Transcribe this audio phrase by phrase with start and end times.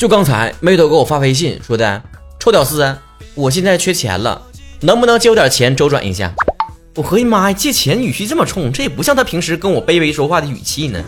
[0.00, 2.02] 就刚才妹头给我发微信说的，
[2.38, 2.96] 臭屌丝，
[3.34, 4.40] 我现在缺钱了，
[4.80, 6.32] 能不能借我点钱周转一下？
[6.96, 10.98] 我合计妈呀，借钱语气这么冲，这也不像他平时跟我卑微说话的语气呢。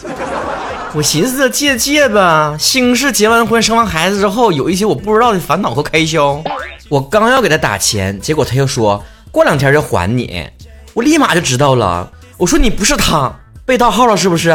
[0.92, 6.44] 我寻思借借吧，兴是结完婚生完孩子之后，有一些我不知道的烦恼和开销。
[6.90, 10.46] 我刚要给他打钱，结果他又说过两天就还你，
[10.92, 12.12] 我立马就知道了。
[12.36, 13.34] 我说你不是他
[13.64, 14.50] 被盗号了是不是？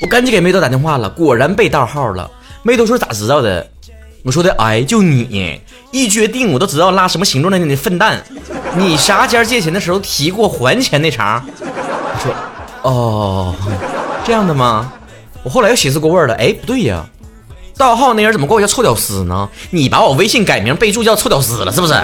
[0.00, 2.30] 我赶紧给妹头打电话了，果然被盗号了。
[2.68, 3.66] 妹头说咋知道的？
[4.22, 5.58] 我说的哎，就你
[5.90, 8.22] 一决定我都知道拉什么形状的那粪蛋。
[8.76, 11.42] 你啥家借钱的时候提过还钱那茬？
[11.62, 12.34] 我说
[12.82, 13.54] 哦，
[14.22, 14.92] 这样的吗？
[15.42, 17.06] 我后来又寻思过味儿了，哎，不对呀，
[17.78, 19.48] 盗号那人怎么管我叫臭屌丝呢？
[19.70, 21.94] 你把我微信改名备注叫臭屌丝了，是不是？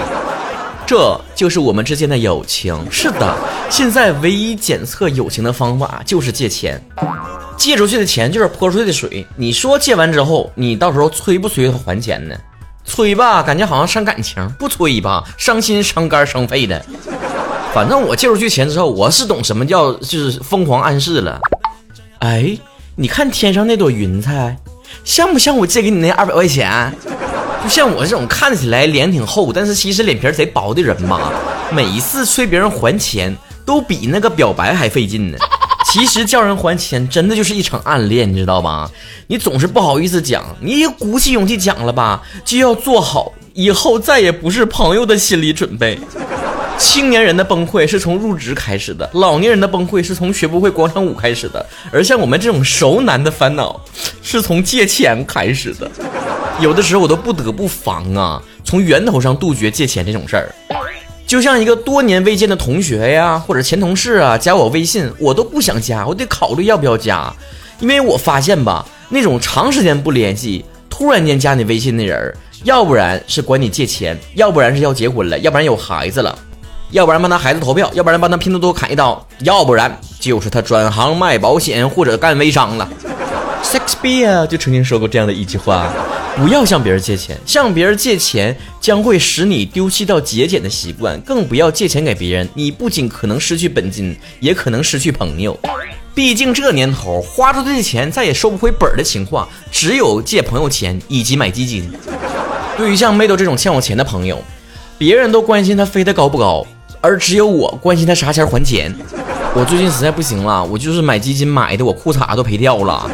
[0.87, 2.75] 这就是我们之间的友情。
[2.89, 3.35] 是的，
[3.69, 6.83] 现在唯一检测友情的方法就是借钱，
[7.57, 9.25] 借出去的钱就是泼出去的水。
[9.35, 12.35] 你说借完之后，你到时候催不催他还钱呢？
[12.83, 16.85] 催吧，感觉好像伤感情；不催吧，伤心伤肝伤肺的。
[17.73, 21.39] 反正我借出去钱之后，我是懂什么叫就是疯狂暗示了。
[22.19, 22.57] 哎。
[22.97, 24.55] 你看天上那朵云彩，
[25.03, 26.93] 像不像我借给你那二百块钱？
[27.61, 31.29] 就像我这种看起来脸挺厚，但是其实脸皮贼薄的人嘛，
[31.73, 35.37] 每一次催别人还钱，都比那个表白还费劲呢。
[35.95, 38.91] 其实叫人还钱，真的就是一场暗恋，你知道吧？
[39.27, 45.97] 你总是不好意思讲，你也鼓起勇气讲了吧，就要做好以后再也不是朋友的心理准备。
[46.77, 53.79] 青年人的崩溃是从入职开始的，老年人的崩溃是从学不会广场舞开始的，而像我们这种熟男的烦恼，
[54.21, 55.89] 是从借钱开始的。
[56.59, 60.53] 有的时候我都不得不防啊，从源头上杜绝借钱这种事儿。
[61.27, 67.33] 就像一个多年未见的同学呀，或者前同事啊，加我微信，我都不想加，我得考虑要不要加，
[67.79, 76.37] 因为我发现吧，那种长时间不联系，突然间加你微信的人，要不然是管你借钱，要不然是要结婚了，要不然有孩子了。
[76.91, 82.87] 要不然帮他孩子投票，要不然帮他拼多多砍一刀，要不然就是他转行卖保险或者干微商了。
[83.65, 85.91] Shakespeare 就曾经说过这样的一句话：
[86.37, 95.57] 不要向别人借钱，向别人借钱将会使你丢弃到节俭的习惯，更不要借钱给别人，你不仅可能失去本金，也可能失去朋友。
[96.13, 101.91] 毕竟这年头，花出去的钱再也收不回本的情况，只有借朋友钱以及买基金。
[102.77, 104.39] 对于像妹豆这种欠我钱的朋友，
[104.95, 106.65] 别人都关心他飞得高不高。
[107.01, 108.93] 而只有我关心他啥钱还钱。
[109.53, 113.09] 我最近实在不行了，我就是买基金买的，我裤衩都赔掉了。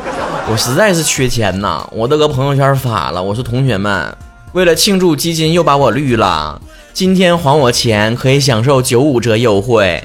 [0.50, 3.22] 我实在是缺钱呐，我都搁朋友圈发了。
[3.22, 4.16] 我说同学们，
[4.53, 6.62] 为了庆祝基金又把我绿了，
[6.94, 10.03] 今天还我钱可以享受九五折优惠。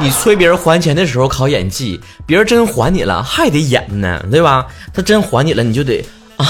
[0.00, 4.66] 你催别人还钱的时候考演技，别人真还你了还得演呢，对吧？
[4.94, 6.02] 他真还你了，你就得
[6.36, 6.46] 啊，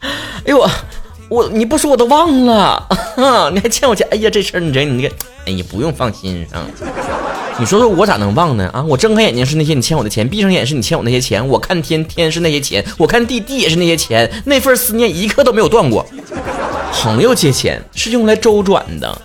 [0.00, 0.70] 哎呦我
[1.28, 2.88] 我你不说我都忘了，
[3.52, 4.06] 你还欠我钱。
[4.10, 5.08] 哎呀，这事儿你这你这。
[5.46, 6.64] 哎呀，不用放心上。
[7.58, 8.68] 你说说我咋能忘呢？
[8.72, 11.46] 啊，我睁开眼睛是那些你欠我的钱，闭上眼是你欠我那些钱。
[11.46, 14.28] 我看天天是那些钱，我看地地也是那些钱。
[14.46, 16.04] 那份思念一刻都没有断过。
[16.92, 19.20] 朋友借钱是用来周转的，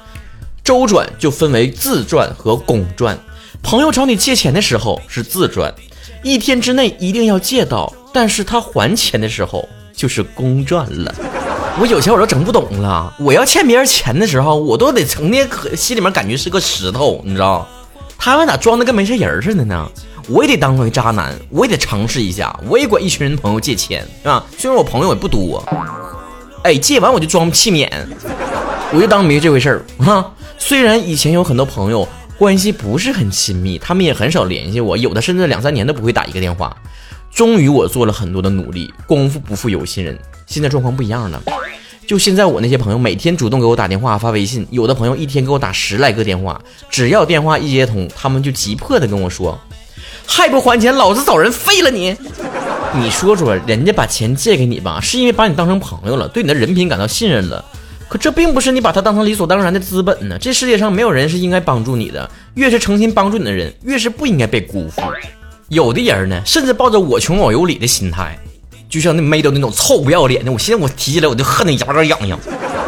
[0.64, 3.18] 周转就分为自转和公转。
[3.64, 5.74] 朋友找你借钱的时候是自转，
[6.22, 11.16] 一天之内一定要借到，但是他还钱的时候就是公转了。
[11.80, 13.14] 我有钱我都整不懂了。
[13.20, 17.68] 我要欠别人钱的时候，我都得成天可心里面感觉是个石头，你知道？
[18.18, 19.90] 他们咋装的跟没事人似的呢？
[20.28, 22.54] 我也得当回渣男，我也得尝试一下。
[22.68, 24.46] 我也管一群人朋友借钱，是吧？
[24.58, 25.64] 虽然我朋友也不多，
[26.64, 27.90] 哎，借完我就装气免，
[28.92, 30.34] 我就当没这回事儿哈。
[30.58, 32.06] 虽然以前有很多朋友
[32.38, 36.76] 关系不是很亲密，他们也很少联系我，有的甚至两三年都不会打一个电话。
[37.32, 40.18] 终于我做了很多的努力，功夫不负有心人。
[40.46, 41.42] 现在状况不一样了，
[42.08, 46.60] 就现在我那些朋友每天主动给我打电话发微信，有的朋友一天给我打十来个电话，
[46.90, 49.60] 只要电话一接通，他们就急迫的跟我说，
[50.26, 52.16] 还不还钱，老子找人废了你！
[52.96, 57.64] 你说说，人家把钱借给你吧，是因为把你当成朋友了，对你的人品感到信任了，
[58.08, 60.38] 可这并不是你把他当成理所当然的资本呢。
[60.40, 65.02] 这世界上没有人是应该帮助你的，越是诚心帮助你的人，越是不应该被辜负。
[65.68, 68.40] 有的人呢，甚至抱着我穷我有理的心态。
[68.90, 72.40] 就像那没的那种臭不要脸的，我现在我提起来我就恨得牙根痒痒。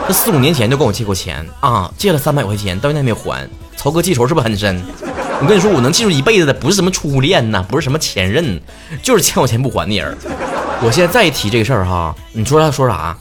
[0.08, 3.48] 他四五年前就跟我借过钱啊，借了三百块钱，到现在没还。
[3.76, 4.82] 曹哥记仇是不是很深？
[5.42, 8.60] 我跟你说，我能记住一辈子的不是什么初恋呐，不是什么前任，
[9.02, 10.18] 就是欠我钱不还的人。
[10.82, 13.16] 我现在再一提这个事儿哈，你说他说啥？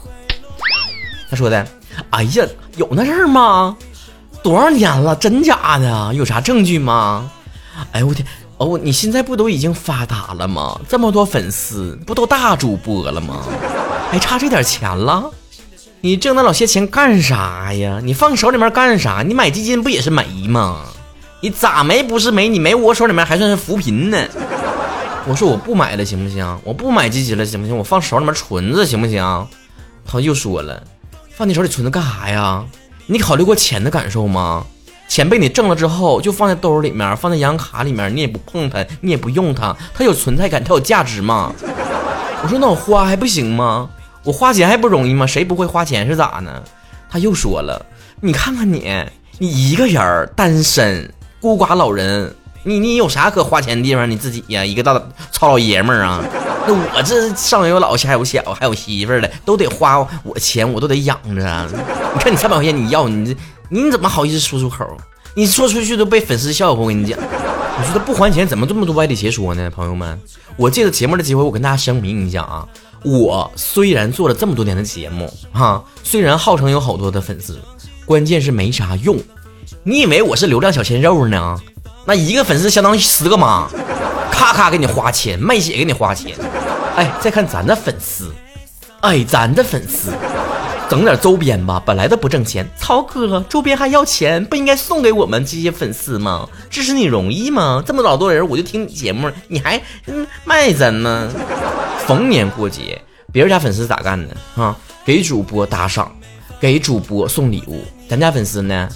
[1.29, 1.65] 他说的，
[2.09, 2.45] 哎呀，
[2.75, 3.77] 有那事儿吗？
[4.41, 6.13] 多少年了，真假的？
[6.13, 7.29] 有啥证据吗？
[7.91, 8.25] 哎呦我天！
[8.59, 10.79] 哦，你现在不都已经发达了吗？
[10.89, 13.41] 这么多粉丝，不都大主播了吗？
[14.11, 15.31] 还差这点钱了？
[16.01, 18.01] 你挣那老些钱干啥呀？
[18.03, 19.23] 你放手里面干啥？
[19.25, 20.81] 你买基金不也是没吗？
[21.41, 22.49] 你咋没不是没？
[22.49, 24.17] 你没我手里面还算是扶贫呢。
[25.25, 26.59] 我说我不买了行不行？
[26.65, 27.77] 我不买基金了行不行？
[27.77, 29.47] 我放手里面存着行不行？
[30.05, 30.83] 他又说了，
[31.31, 32.65] 放你手里存着干啥呀？
[33.05, 34.65] 你考虑过钱的感受吗？
[35.09, 41.51] 钱被你挣了之后，就放在兜里面，放在银行卡里面，你也不碰它，你也不用它，它有存在感，它有价值吗？
[42.43, 43.89] 我说那我花还不行吗？
[44.23, 45.25] 我花钱还不容易吗？
[45.25, 46.61] 谁不会花钱是咋呢？
[47.09, 47.83] 他又说了，
[48.21, 48.87] 你看看你，
[49.39, 51.11] 你一个人单身
[51.41, 54.09] 孤寡老人，你你有啥可花钱的地方？
[54.09, 54.93] 你自己呀，一个大
[55.31, 56.23] 糙老爷们儿啊，
[56.67, 61.67] 那我这上有老下有小，还有媳妇儿的，都得花我钱，我都得养着。
[62.13, 63.35] 你看你三百块钱你要你这。
[63.69, 64.97] 你怎么好意思说出口？
[65.35, 66.81] 你说出去都被粉丝笑话。
[66.81, 69.69] 我跟你讲，我说他不还钱，怎么这么多歪理邪说呢？
[69.69, 70.19] 朋友们，
[70.57, 72.67] 我借着节目的机会，我跟大家声明一下啊，
[73.03, 77.59] 我虽然做了这么多年的节目，哈，虽然号称有好多的粉丝，
[78.05, 79.15] 关键是没啥用。
[79.83, 81.57] 你以为我是流量小鲜肉呢？
[82.05, 83.69] 那一个粉丝相当于十个妈，
[84.31, 86.35] 咔咔给你花钱，卖血给你花钱。
[86.95, 88.33] 哎，再看咱的粉丝，
[89.01, 90.11] 哎，咱的粉丝。
[90.89, 92.67] 整点周边吧，本来都不挣钱。
[92.75, 96.47] 曹哥，周边还要钱，不应该送给我们这些粉丝吗？
[96.67, 97.83] 支持你容易吗？
[97.85, 99.79] 这么老多人，我就听你节目，你还
[100.43, 101.29] 卖咱呢？
[102.07, 102.99] 逢年过节，
[103.31, 104.75] 别人家粉丝咋干的啊？
[105.05, 106.11] 给主播打赏，
[106.59, 107.83] 给主播送礼物。
[108.09, 108.89] 咱家粉丝呢？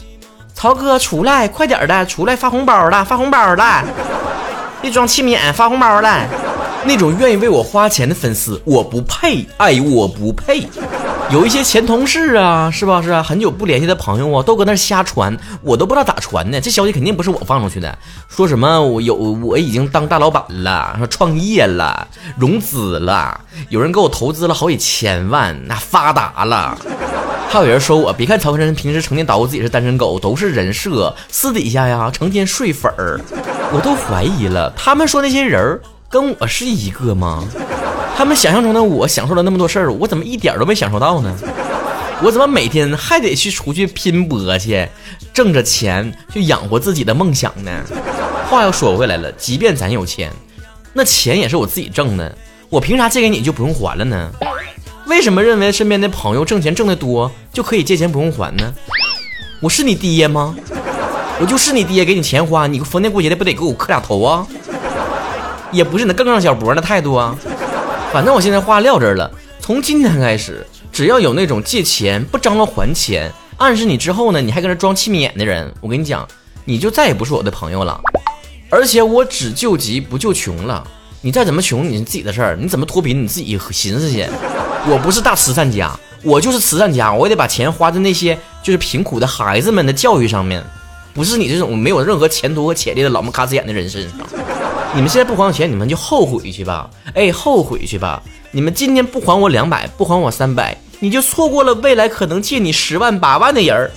[0.55, 3.83] 曹哥出来，快点的，出来发红包了，发红包了，
[4.81, 6.27] 一装气免发红包了。
[6.85, 10.67] 那种愿意为我花钱的粉丝，我不配，哎，我不配。
[11.29, 13.01] 有一些前同事啊，是吧？
[13.01, 16.61] 是啊，很久不联系的朋友啊，都搁那瞎传，我都不知道咋传的。
[16.61, 17.97] 这消息肯定不是我放出去的，
[18.27, 23.39] 说什么我有我已经当大老板了，说创业了，融资了，
[23.69, 26.77] 有人给我投资了好几千万，那发达了。
[27.49, 33.19] 还有人说我，别看曹真平时成天捣鼓自己是单身狗，都是人设，私底下呀成天睡粉儿，
[33.71, 35.79] 我都怀疑了，他们说那些人
[36.09, 37.43] 跟我是一个吗？
[38.15, 41.35] 他们想象中的我享受了那么多事儿，我怎么一点都没享受到呢？
[42.21, 44.87] 我怎么每天还得去出去拼搏去，
[45.33, 47.71] 挣着钱去养活自己的梦想呢？
[48.49, 50.31] 话又说回来了，即便咱有钱，
[50.93, 52.37] 那钱也是我自己挣的，
[52.69, 54.31] 我凭啥借给你就不用还了呢？
[55.07, 58.73] 为什么认为身边的朋友挣钱挣得多就可以借钱不用还呢？
[59.59, 60.55] 我是你爹吗？
[61.41, 64.47] 我就是你爹，给你钱花，你个逢年过节的不得给我磕俩头啊？
[65.71, 67.35] 也不是那杠杠小博那态度啊？
[68.13, 76.27] 反正我现在话撂这儿了，从今天开始，只要有那种借钱不张罗还钱，暗示你之后呢，你还搁这装气眯眼的人，我跟你讲，
[76.63, 77.99] 你就再也不是我的朋友了。
[78.69, 80.85] 而且我只救急不救穷了，
[81.21, 84.27] 你再怎么穷，你自己的事儿，你怎么脱贫你自己寻思去。
[84.87, 90.63] 我不是大慈善家，我就是慈善家，我也得把钱花在那些就是贫苦的孩子们的教育上面，
[91.15, 94.19] 不是你这种没有任何前途和潜力的老木卡子眼的人身上。
[94.95, 96.87] 你们现在不还我钱，你们就后悔去吧！
[97.15, 98.21] 哎，后悔去吧！
[98.51, 103.91] 你们今天不还我两百，不还我三百，你就错过了未来可能借你十万八万的人儿。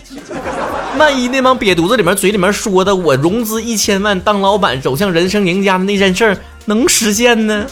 [0.99, 7.67] 万一那帮瘪犊子里面嘴里面说的我融资一千万当老板走向人生赢家的那件事儿能实现呢？